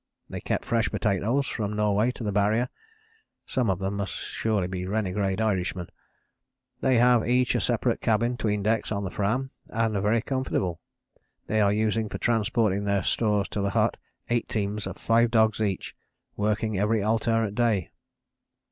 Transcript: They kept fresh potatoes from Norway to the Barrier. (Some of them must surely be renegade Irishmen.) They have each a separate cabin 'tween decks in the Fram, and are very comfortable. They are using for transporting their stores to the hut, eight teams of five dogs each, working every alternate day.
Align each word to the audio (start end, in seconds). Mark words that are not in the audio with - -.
They 0.31 0.41
kept 0.41 0.65
fresh 0.65 0.89
potatoes 0.89 1.45
from 1.45 1.73
Norway 1.75 2.09
to 2.13 2.23
the 2.23 2.31
Barrier. 2.31 2.69
(Some 3.45 3.69
of 3.69 3.77
them 3.77 3.97
must 3.97 4.13
surely 4.15 4.67
be 4.67 4.87
renegade 4.87 5.39
Irishmen.) 5.39 5.89
They 6.79 6.95
have 6.97 7.29
each 7.29 7.53
a 7.53 7.61
separate 7.61 8.01
cabin 8.01 8.35
'tween 8.35 8.63
decks 8.63 8.89
in 8.89 9.03
the 9.03 9.11
Fram, 9.11 9.51
and 9.69 9.95
are 9.95 10.01
very 10.01 10.23
comfortable. 10.23 10.79
They 11.45 11.61
are 11.61 11.71
using 11.71 12.09
for 12.09 12.17
transporting 12.17 12.83
their 12.85 13.03
stores 13.03 13.47
to 13.49 13.61
the 13.61 13.69
hut, 13.77 13.97
eight 14.31 14.49
teams 14.49 14.87
of 14.87 14.97
five 14.97 15.29
dogs 15.29 15.61
each, 15.61 15.95
working 16.35 16.79
every 16.79 17.03
alternate 17.03 17.53
day. 17.53 17.91